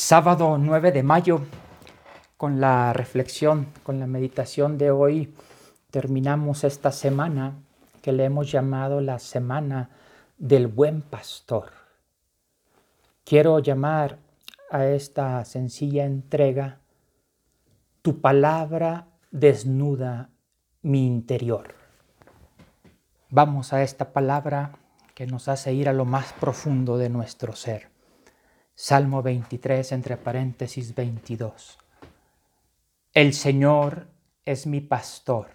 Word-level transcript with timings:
Sábado 0.00 0.58
9 0.58 0.92
de 0.92 1.02
mayo, 1.02 1.40
con 2.36 2.60
la 2.60 2.92
reflexión, 2.92 3.66
con 3.82 3.98
la 3.98 4.06
meditación 4.06 4.78
de 4.78 4.92
hoy, 4.92 5.34
terminamos 5.90 6.62
esta 6.62 6.92
semana 6.92 7.54
que 8.00 8.12
le 8.12 8.24
hemos 8.24 8.48
llamado 8.48 9.00
la 9.00 9.18
semana 9.18 9.90
del 10.38 10.68
buen 10.68 11.02
pastor. 11.02 11.72
Quiero 13.24 13.58
llamar 13.58 14.18
a 14.70 14.86
esta 14.86 15.44
sencilla 15.44 16.04
entrega, 16.04 16.78
tu 18.00 18.20
palabra 18.20 19.08
desnuda 19.32 20.30
mi 20.80 21.08
interior. 21.08 21.74
Vamos 23.30 23.72
a 23.72 23.82
esta 23.82 24.12
palabra 24.12 24.78
que 25.16 25.26
nos 25.26 25.48
hace 25.48 25.72
ir 25.72 25.88
a 25.88 25.92
lo 25.92 26.04
más 26.04 26.32
profundo 26.34 26.98
de 26.98 27.08
nuestro 27.08 27.56
ser. 27.56 27.97
Salmo 28.80 29.22
23, 29.22 29.90
entre 29.90 30.16
paréntesis 30.16 30.94
22. 30.94 31.78
El 33.12 33.34
Señor 33.34 34.06
es 34.44 34.68
mi 34.68 34.80
pastor. 34.80 35.48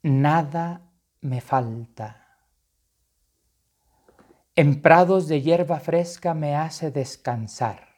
Nada 0.00 0.80
me 1.20 1.42
falta. 1.42 2.38
En 4.56 4.80
prados 4.80 5.28
de 5.28 5.42
hierba 5.42 5.80
fresca 5.80 6.32
me 6.32 6.56
hace 6.56 6.90
descansar. 6.90 7.88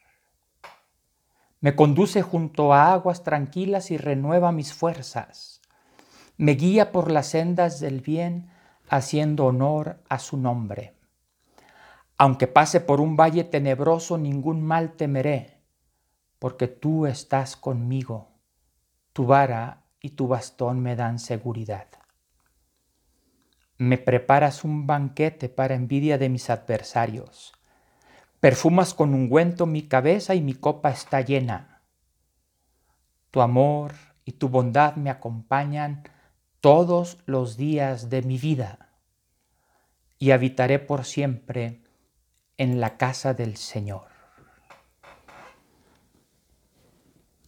Me 1.61 1.77
conduce 1.77 2.21
junto 2.23 2.75
a 2.75 2.93
aguas 2.93 3.23
tranquilas 3.23 3.93
y 3.93 3.97
renueva 3.97 4.51
mis 4.51 4.73
fuerzas. 4.75 5.61
Me 6.37 6.55
guía 6.55 6.91
por 6.91 7.13
las 7.13 7.29
sendas 7.29 7.79
del 7.79 8.01
bien, 8.01 8.51
haciendo 8.89 9.47
honor 9.47 10.03
a 10.09 10.19
su 10.19 10.37
nombre. 10.37 10.97
Aunque 12.23 12.47
pase 12.47 12.79
por 12.79 13.01
un 13.01 13.17
valle 13.17 13.43
tenebroso, 13.43 14.17
ningún 14.17 14.63
mal 14.63 14.93
temeré, 14.93 15.59
porque 16.39 16.69
tú 16.69 17.07
estás 17.07 17.57
conmigo. 17.57 18.39
Tu 19.13 19.27
vara 19.27 19.87
y 20.01 20.11
tu 20.11 20.29
bastón 20.29 20.79
me 20.79 20.95
dan 20.95 21.19
seguridad. 21.19 21.89
Me 23.77 23.99
preparas 23.99 24.63
un 24.63 24.87
banquete 24.87 25.49
para 25.49 25.75
envidia 25.75 26.17
de 26.17 26.29
mis 26.29 26.49
adversarios. 26.49 27.55
Perfumas 28.39 28.95
con 28.95 29.15
ungüento 29.15 29.67
mi 29.67 29.89
cabeza 29.89 30.37
y 30.37 30.43
mi 30.43 30.55
copa 30.55 30.91
está 30.91 31.23
llena. 31.23 31.83
Tu 33.33 33.41
amor 33.41 33.95
y 34.25 34.31
tu 34.35 34.49
bondad 34.49 34.95
me 34.95 35.11
acompañan 35.11 36.05
todos 36.61 37.19
los 37.27 37.57
días 37.57 38.11
de 38.11 38.23
mi 38.23 38.39
vida 38.39 38.91
y 40.21 40.31
habitaré 40.31 40.79
por 40.79 41.05
siempre 41.05 41.83
en 42.63 42.81
la 42.81 42.97
casa 42.97 43.35
del 43.35 43.57
Señor. 43.57 44.05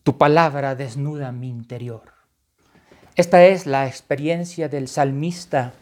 Tu 0.03 0.19
palabra 0.19 0.75
desnuda 0.75 1.31
mi 1.31 1.49
interior. 1.49 2.03
Esta 3.15 3.45
es 3.45 3.65
la 3.65 3.87
experiencia 3.87 4.69
del 4.69 4.89
salmista 4.89 5.73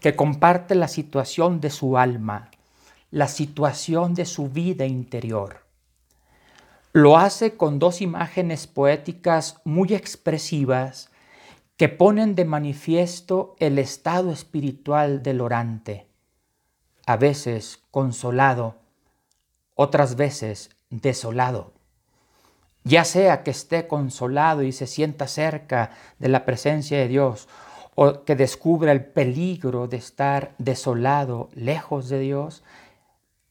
que 0.00 0.16
comparte 0.16 0.74
la 0.74 0.88
situación 0.88 1.60
de 1.60 1.68
su 1.68 1.98
alma, 1.98 2.50
la 3.10 3.28
situación 3.28 4.14
de 4.14 4.24
su 4.24 4.48
vida 4.48 4.86
interior. 4.86 5.66
Lo 6.94 7.18
hace 7.18 7.58
con 7.58 7.78
dos 7.78 8.00
imágenes 8.00 8.66
poéticas 8.66 9.60
muy 9.64 9.92
expresivas 9.92 11.10
que 11.76 11.90
ponen 11.90 12.34
de 12.34 12.46
manifiesto 12.46 13.56
el 13.58 13.78
estado 13.78 14.32
espiritual 14.32 15.22
del 15.22 15.42
orante 15.42 16.13
a 17.06 17.16
veces 17.16 17.82
consolado, 17.90 18.76
otras 19.74 20.16
veces 20.16 20.70
desolado. 20.90 21.72
Ya 22.84 23.04
sea 23.04 23.42
que 23.42 23.50
esté 23.50 23.86
consolado 23.86 24.62
y 24.62 24.72
se 24.72 24.86
sienta 24.86 25.26
cerca 25.26 25.90
de 26.18 26.28
la 26.28 26.44
presencia 26.44 26.98
de 26.98 27.08
Dios, 27.08 27.48
o 27.94 28.24
que 28.24 28.36
descubra 28.36 28.92
el 28.92 29.04
peligro 29.04 29.86
de 29.86 29.96
estar 29.96 30.54
desolado, 30.58 31.48
lejos 31.54 32.08
de 32.08 32.18
Dios, 32.18 32.64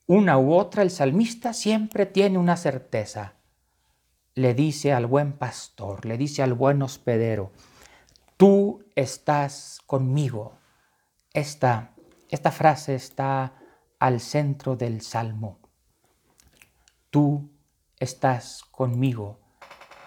una 0.05 0.37
u 0.37 0.53
otra, 0.53 0.83
el 0.83 0.91
salmista 0.91 1.53
siempre 1.53 2.05
tiene 2.05 2.37
una 2.37 2.57
certeza. 2.57 3.33
Le 4.35 4.53
dice 4.53 4.91
al 4.91 5.05
buen 5.05 5.33
pastor, 5.33 6.05
le 6.05 6.17
dice 6.17 6.43
al 6.43 6.53
buen 6.53 6.81
hospedero, 6.81 7.51
tú 8.35 8.83
estás 8.95 9.79
conmigo. 9.85 10.57
Esta 11.33 11.93
esta 12.33 12.49
frase 12.49 12.95
está 12.95 13.53
al 13.99 14.19
centro 14.19 14.75
del 14.75 15.01
salmo. 15.01 15.59
Tú 17.11 17.51
estás 17.99 18.63
conmigo. 18.71 19.39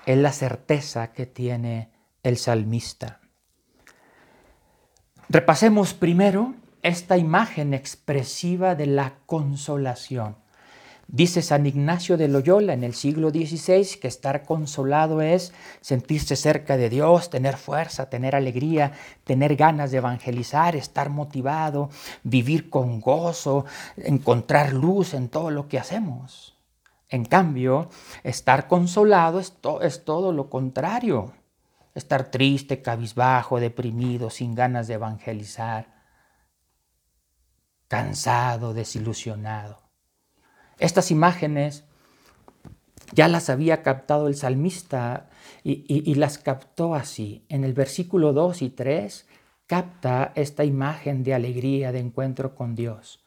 Es 0.07 0.19
la 0.19 0.33
certeza 0.33 1.13
que 1.13 1.27
tiene 1.27 1.93
el 2.25 2.37
salmista. 2.37 3.21
Repasemos 5.29 5.95
primero 5.95 6.57
esta 6.83 7.17
imagen 7.17 7.75
expresiva 7.75 8.75
de 8.75 8.87
la 8.87 9.19
consolación. 9.27 10.37
Dice 11.09 11.41
San 11.41 11.67
Ignacio 11.67 12.17
de 12.17 12.27
Loyola 12.27 12.73
en 12.73 12.83
el 12.83 12.93
siglo 12.93 13.31
XVI 13.31 14.01
que 14.01 14.09
estar 14.09 14.45
consolado 14.45 15.23
es 15.23 15.53
sentirse 15.81 16.35
cerca 16.35 16.77
de 16.77 16.91
Dios, 16.91 17.31
tener 17.31 17.57
fuerza, 17.57 18.11
tener 18.11 18.35
alegría, 18.35 18.93
tener 19.23 19.55
ganas 19.55 19.93
de 19.93 19.99
evangelizar, 19.99 20.75
estar 20.75 21.11
motivado, 21.11 21.91
vivir 22.25 22.71
con 22.71 23.01
gozo, 23.01 23.67
encontrar 23.97 24.73
luz 24.73 25.15
en 25.15 25.29
todo 25.29 25.53
lo 25.53 25.69
que 25.69 25.79
hacemos. 25.79 26.59
En 27.09 27.25
cambio, 27.25 27.89
estar 28.25 28.67
consolado 28.67 29.39
es, 29.39 29.55
es 29.83 30.05
todo 30.05 30.33
lo 30.33 30.51
contrario. 30.51 31.33
Estar 31.95 32.33
triste, 32.33 32.83
cabizbajo, 32.83 33.61
deprimido, 33.61 34.29
sin 34.29 34.57
ganas 34.57 34.89
de 34.89 34.95
evangelizar, 34.95 35.95
cansado, 37.89 38.75
desilusionado. 38.75 39.86
Estas 40.79 41.11
imágenes 41.11 41.85
ya 43.13 43.29
las 43.29 43.49
había 43.51 43.83
captado 43.83 44.29
el 44.29 44.37
salmista 44.37 45.31
y, 45.63 46.15
las 46.17 46.39
captó 46.39 46.95
así. 46.95 47.45
En 47.49 47.65
el 47.65 47.73
versículo 47.73 48.33
2 48.33 48.63
y 48.63 48.71
3 48.71 49.27
capta 49.67 50.33
esta 50.35 50.65
imagen 50.65 51.25
de 51.25 51.35
alegría, 51.35 51.93
de 51.93 52.01
encuentro 52.01 52.55
con 52.55 52.75
Dios. 52.75 53.25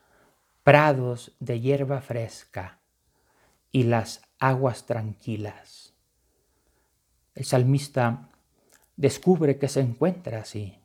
Prados 0.63 1.35
de 1.39 1.59
hierba 1.59 2.01
fresca 2.01 2.79
y 3.71 3.83
las 3.83 4.21
aguas 4.39 4.85
tranquilas. 4.85 5.93
El 7.35 7.45
salmista 7.45 8.29
descubre 8.95 9.57
que 9.57 9.69
se 9.69 9.79
encuentra 9.79 10.41
así, 10.41 10.77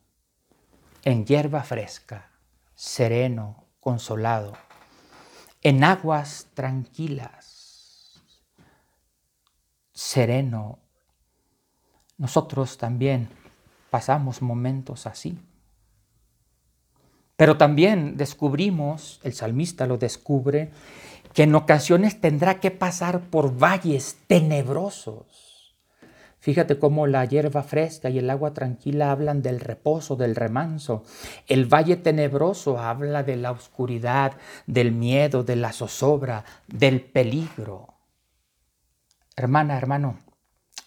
en 1.03 1.27
hierba 1.27 1.63
fresca, 1.63 2.31
sereno, 2.75 3.65
consolado 3.81 4.55
en 5.65 5.83
aguas 5.83 6.47
tranquilas, 6.55 8.23
sereno. 9.93 10.79
Nosotros 12.19 12.79
también 12.79 13.29
pasamos 13.91 14.43
momentos 14.43 15.07
así. 15.07 15.39
Pero 17.37 17.57
también 17.57 18.17
descubrimos, 18.17 19.21
el 19.25 19.33
salmista 19.33 19.87
lo 19.87 19.97
descubre, 19.97 20.71
que 21.33 21.45
en 21.45 21.55
ocasiones 21.55 22.21
tendrá 22.21 22.61
que 22.61 22.71
pasar 22.71 23.23
por 23.23 23.59
valles 23.59 24.19
tenebrosos 24.29 25.44
Fíjate 26.45 26.79
cómo 26.79 27.07
la 27.07 27.25
hierba 27.25 27.63
fresca 27.63 28.11
y 28.11 28.19
el 28.19 28.29
agua 28.29 28.53
tranquila 28.53 29.11
hablan 29.11 29.41
del 29.41 29.61
reposo, 29.61 30.15
del 30.15 30.37
remanso. 30.37 31.03
El 31.47 31.73
valle 31.73 31.97
tenebroso 31.97 32.79
habla 32.79 33.23
de 33.23 33.37
la 33.37 33.51
oscuridad, 33.51 34.37
del 34.67 34.93
miedo, 34.93 35.43
de 35.43 35.57
la 35.57 35.73
zozobra, 35.73 36.45
del 36.67 37.01
peligro. 37.01 37.95
Hermana, 39.35 39.79
hermano, 39.79 40.19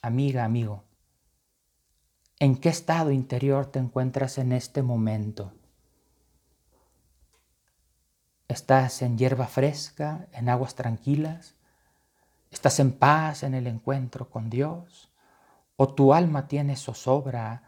amiga, 0.03 0.43
amigo, 0.43 0.83
¿en 2.37 2.57
qué 2.57 2.69
estado 2.69 3.09
interior 3.09 3.65
te 3.65 3.79
encuentras 3.79 4.37
en 4.37 4.51
este 4.51 4.83
momento? 4.83 5.53
¿Estás 8.47 9.01
en 9.01 9.17
hierba 9.17 9.47
fresca, 9.47 10.27
en 10.33 10.49
aguas 10.49 10.75
tranquilas? 10.75 11.55
¿Estás 12.51 12.79
en 12.79 12.91
paz 12.91 13.41
en 13.41 13.55
el 13.55 13.65
encuentro 13.65 14.29
con 14.29 14.51
Dios? 14.51 15.09
O 15.77 15.93
tu 15.93 16.13
alma 16.13 16.47
tiene 16.47 16.75
zozobra, 16.75 17.63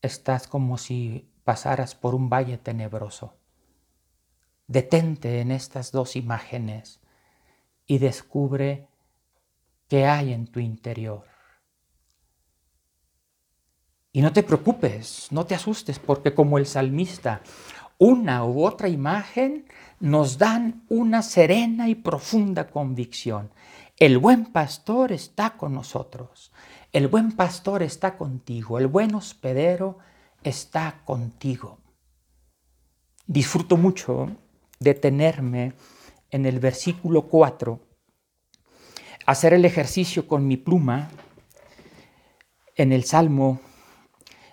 estás 0.00 0.46
como 0.46 0.78
si 0.78 1.28
pasaras 1.44 1.94
por 1.94 2.14
un 2.14 2.30
valle 2.30 2.56
tenebroso. 2.56 3.34
Detente 4.68 5.40
en 5.40 5.50
estas 5.50 5.92
dos 5.92 6.16
imágenes 6.16 7.00
y 7.86 7.98
descubre 7.98 8.88
qué 9.88 10.06
hay 10.06 10.32
en 10.32 10.46
tu 10.46 10.60
interior. 10.60 11.24
Y 14.12 14.22
no 14.22 14.32
te 14.32 14.42
preocupes, 14.42 15.28
no 15.30 15.44
te 15.44 15.54
asustes, 15.54 15.98
porque 15.98 16.34
como 16.34 16.58
el 16.58 16.66
salmista, 16.66 17.42
una 17.98 18.44
u 18.44 18.64
otra 18.64 18.88
imagen 18.88 19.66
nos 20.00 20.38
dan 20.38 20.84
una 20.88 21.22
serena 21.22 21.88
y 21.88 21.96
profunda 21.96 22.68
convicción. 22.68 23.50
El 23.98 24.18
buen 24.18 24.46
pastor 24.46 25.12
está 25.12 25.56
con 25.56 25.74
nosotros. 25.74 26.52
El 26.92 27.08
buen 27.08 27.32
pastor 27.32 27.82
está 27.82 28.16
contigo. 28.18 28.78
El 28.78 28.88
buen 28.88 29.14
hospedero 29.14 29.98
está 30.42 31.02
contigo. 31.04 31.78
Disfruto 33.26 33.76
mucho 33.76 34.30
detenerme 34.78 35.72
en 36.30 36.46
el 36.46 36.60
versículo 36.60 37.28
4, 37.28 37.80
hacer 39.24 39.54
el 39.54 39.64
ejercicio 39.64 40.28
con 40.28 40.46
mi 40.46 40.56
pluma 40.56 41.08
en 42.76 42.92
el 42.92 43.04
Salmo 43.04 43.60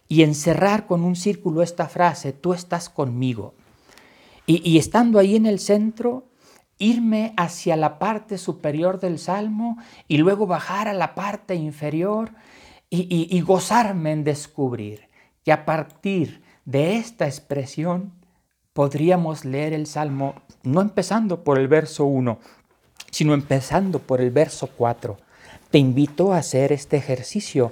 y 0.08 0.24
encerrar 0.24 0.88
con 0.88 1.04
un 1.04 1.16
círculo 1.16 1.62
esta 1.62 1.88
frase, 1.88 2.34
tú 2.34 2.54
estás 2.54 2.90
conmigo. 2.90 3.56
Y, 4.46 4.78
estando 4.78 5.20
ahí 5.20 5.36
en 5.38 5.46
el 5.46 5.60
centro, 5.60 6.28
irme 6.78 7.34
hacia 7.38 7.76
la 7.76 8.00
parte 8.00 8.38
superior 8.38 9.00
del 9.00 9.20
Salmo 9.20 9.78
y 10.08 10.18
luego 10.18 10.48
bajar 10.48 10.88
a 10.88 10.94
la 10.94 11.16
parte 11.16 11.56
inferior 11.56 12.32
y 12.90 13.42
gozarme 13.42 14.12
en 14.12 14.24
descubrir 14.24 15.10
que 15.44 15.52
a 15.52 15.66
partir 15.66 16.44
de 16.66 16.98
esta 16.98 17.26
expresión 17.26 18.14
podríamos 18.74 19.46
leer 19.46 19.74
el 19.74 19.88
Salmo 19.88 20.36
no 20.64 20.82
empezando 20.82 21.44
por 21.44 21.60
el 21.60 21.68
verso 21.68 22.06
1, 22.06 22.40
sino 23.12 23.34
empezando 23.34 24.00
por 24.00 24.22
el 24.22 24.32
verso 24.32 24.68
4. 24.68 25.18
Te 25.70 25.78
invito 25.78 26.34
a 26.34 26.38
hacer 26.38 26.72
este 26.72 26.98
ejercicio. 26.98 27.72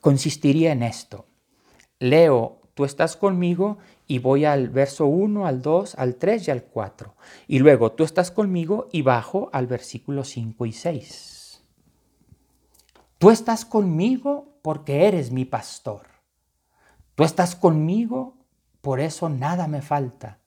Consistiría 0.00 0.72
en 0.72 0.82
esto. 0.82 1.26
Leo, 1.98 2.60
tú 2.76 2.84
estás 2.84 3.16
conmigo 3.16 3.78
y 4.06 4.20
voy 4.20 4.44
al 4.44 4.68
verso 4.68 5.06
1, 5.06 5.48
al 5.48 5.62
2, 5.62 5.94
al 5.96 6.14
3 6.14 6.46
y 6.46 6.50
al 6.52 6.62
4. 6.62 7.16
Y 7.48 7.58
luego 7.58 7.90
tú 7.90 8.04
estás 8.04 8.30
conmigo 8.30 8.86
y 8.92 9.02
bajo 9.02 9.48
al 9.52 9.66
versículo 9.66 10.22
5 10.22 10.66
y 10.66 10.72
6. 10.72 11.64
Tú 13.18 13.30
estás 13.30 13.64
conmigo 13.64 14.58
porque 14.62 15.06
eres 15.08 15.32
mi 15.32 15.46
pastor. 15.46 16.02
Tú 17.14 17.24
estás 17.24 17.56
conmigo 17.56 18.36
por 18.86 19.00
eso 19.00 19.28
nada 19.28 19.66
me 19.66 19.82
falta. 19.82 20.38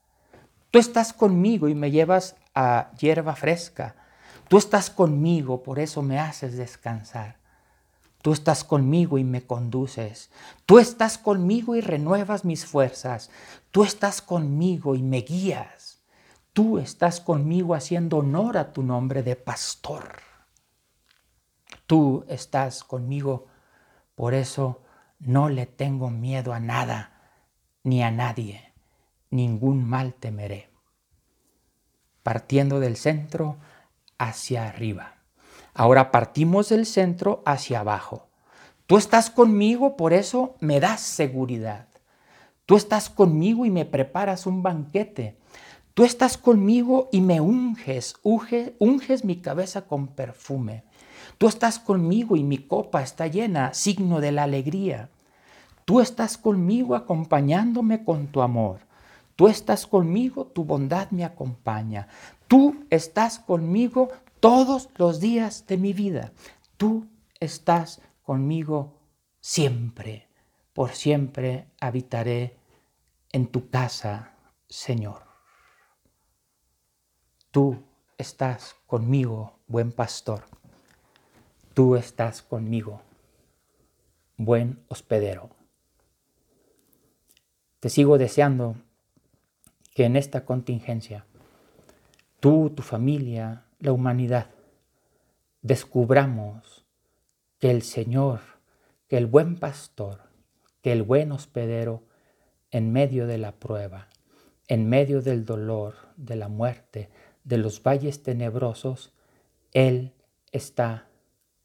Tú 0.71 0.79
estás 0.79 1.11
conmigo 1.11 1.67
y 1.67 1.75
me 1.75 1.91
llevas 1.91 2.37
a 2.55 2.89
hierba 2.97 3.35
fresca. 3.35 3.97
Tú 4.47 4.57
estás 4.57 4.89
conmigo, 4.89 5.61
por 5.61 5.77
eso 5.77 6.01
me 6.01 6.19
haces 6.19 6.55
descansar. 6.55 7.38
Tú 8.21 8.33
estás 8.33 8.63
conmigo 8.63 9.17
y 9.17 9.23
me 9.23 9.45
conduces. 9.45 10.29
Tú 10.65 10.79
estás 10.79 11.17
conmigo 11.17 11.75
y 11.75 11.81
renuevas 11.81 12.43
mis 12.43 12.65
fuerzas. 12.65 13.29
Tú 13.71 13.83
estás 13.83 14.21
conmigo 14.21 14.95
y 14.95 15.01
me 15.01 15.21
guías. 15.21 15.99
Tú 16.51 16.79
estás 16.79 17.21
conmigo 17.21 17.75
haciendo 17.75 18.17
honor 18.17 18.57
a 18.57 18.73
tu 18.73 18.83
nombre 18.83 19.23
de 19.23 19.37
pastor. 19.37 20.19
Tú 21.87 22.25
estás 22.27 22.83
conmigo, 22.83 23.47
por 24.15 24.33
eso 24.33 24.81
no 25.19 25.49
le 25.49 25.65
tengo 25.65 26.09
miedo 26.09 26.53
a 26.53 26.59
nada 26.59 27.31
ni 27.83 28.03
a 28.03 28.11
nadie, 28.11 28.73
ningún 29.29 29.87
mal 29.87 30.13
temeré. 30.13 30.69
Partiendo 32.21 32.79
del 32.79 32.97
centro 32.97 33.57
hacia 34.17 34.67
arriba. 34.67 35.18
Ahora 35.79 36.11
partimos 36.11 36.67
del 36.67 36.85
centro 36.85 37.41
hacia 37.45 37.79
abajo. 37.79 38.27
Tú 38.85 38.97
estás 38.97 39.29
conmigo, 39.29 39.95
por 39.95 40.11
eso 40.11 40.57
me 40.59 40.81
das 40.81 40.99
seguridad. 40.99 41.87
Tú 42.65 42.75
estás 42.75 43.09
conmigo 43.09 43.65
y 43.65 43.69
me 43.69 43.85
preparas 43.85 44.45
un 44.45 44.61
banquete. 44.61 45.37
Tú 45.93 46.03
estás 46.03 46.37
conmigo 46.37 47.07
y 47.13 47.21
me 47.21 47.39
unges, 47.39 48.15
unges 48.23 49.23
mi 49.23 49.37
cabeza 49.37 49.83
con 49.83 50.07
perfume. 50.07 50.83
Tú 51.37 51.47
estás 51.47 51.79
conmigo 51.79 52.35
y 52.35 52.43
mi 52.43 52.57
copa 52.57 53.01
está 53.01 53.27
llena, 53.27 53.73
signo 53.73 54.19
de 54.19 54.33
la 54.33 54.43
alegría. 54.43 55.09
Tú 55.85 56.01
estás 56.01 56.37
conmigo 56.37 56.93
acompañándome 56.93 58.03
con 58.03 58.27
tu 58.27 58.41
amor. 58.41 58.81
Tú 59.37 59.47
estás 59.47 59.87
conmigo, 59.87 60.45
tu 60.47 60.65
bondad 60.65 61.09
me 61.11 61.23
acompaña. 61.23 62.09
Tú 62.49 62.83
estás 62.89 63.39
conmigo 63.39 64.09
todos 64.39 64.89
los 64.97 65.19
días 65.19 65.65
de 65.67 65.77
mi 65.77 65.93
vida. 65.93 66.31
Tú 66.77 67.07
estás 67.39 68.01
conmigo 68.23 68.99
siempre. 69.39 70.27
Por 70.73 70.91
siempre 70.91 71.67
habitaré 71.79 72.57
en 73.31 73.47
tu 73.47 73.69
casa, 73.69 74.35
Señor. 74.67 75.23
Tú 77.51 77.83
estás 78.17 78.75
conmigo, 78.85 79.59
buen 79.67 79.91
pastor. 79.91 80.43
Tú 81.73 81.95
estás 81.95 82.41
conmigo, 82.41 83.01
buen 84.37 84.83
hospedero. 84.87 85.49
Te 87.79 87.89
sigo 87.89 88.17
deseando 88.17 88.75
que 89.93 90.05
en 90.05 90.15
esta 90.15 90.45
contingencia 90.45 91.25
tú, 92.39 92.69
tu 92.69 92.83
familia, 92.83 93.65
la 93.79 93.91
humanidad, 93.91 94.49
descubramos 95.61 96.85
que 97.59 97.71
el 97.71 97.81
Señor, 97.81 98.41
que 99.07 99.17
el 99.17 99.25
buen 99.25 99.57
pastor, 99.57 100.29
que 100.81 100.91
el 100.91 101.03
buen 101.03 101.31
hospedero, 101.31 102.03
en 102.71 102.91
medio 102.91 103.25
de 103.25 103.37
la 103.37 103.53
prueba, 103.53 104.09
en 104.67 104.87
medio 104.87 105.21
del 105.21 105.45
dolor, 105.45 105.95
de 106.15 106.35
la 106.35 106.47
muerte, 106.47 107.09
de 107.43 107.57
los 107.57 107.81
valles 107.81 108.21
tenebrosos, 108.21 109.13
Él 109.73 110.13
está 110.51 111.09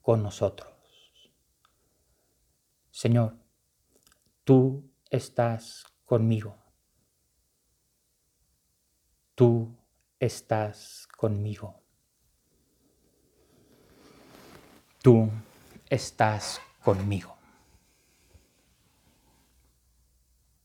con 0.00 0.22
nosotros. 0.22 0.72
Señor, 2.90 3.36
tú 4.44 4.90
estás 5.10 5.84
conmigo. 6.04 6.56
Tú 9.34 9.76
estás 10.20 11.08
conmigo. 11.16 11.83
Tú 15.04 15.30
estás 15.90 16.62
conmigo. 16.82 17.36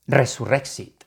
Resurrexit. 0.06 0.99